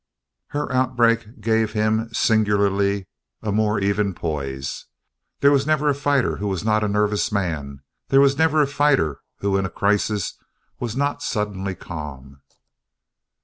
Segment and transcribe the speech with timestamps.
[0.47, 3.05] Her outbreak gave him, singularly,
[3.43, 4.85] a more even poise.
[5.41, 8.67] There was never a fighter who was not a nervous man; there was never a
[8.67, 10.39] fighter who in a crisis
[10.79, 12.41] was not suddenly calm.